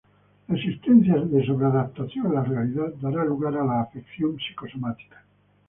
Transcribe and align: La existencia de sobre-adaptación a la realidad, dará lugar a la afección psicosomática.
La 0.47 0.55
existencia 0.55 1.13
de 1.19 1.45
sobre-adaptación 1.45 2.25
a 2.25 2.33
la 2.33 2.43
realidad, 2.43 2.91
dará 2.99 3.23
lugar 3.23 3.55
a 3.55 3.63
la 3.63 3.81
afección 3.81 4.35
psicosomática. 4.39 5.23